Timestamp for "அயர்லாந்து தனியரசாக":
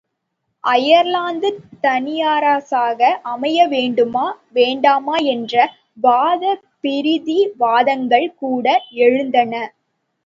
0.63-3.01